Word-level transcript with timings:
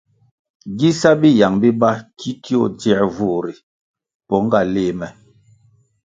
Gi 0.77 0.89
sa 0.99 1.11
biyang 1.21 1.55
biba 1.61 1.91
ki 2.19 2.31
tio 2.43 2.61
dzier 2.79 3.03
vur 3.15 3.43
ri 3.45 3.53
pong 4.27 4.45
nga 4.47 4.61
léh 4.73 4.93
me. 4.99 5.07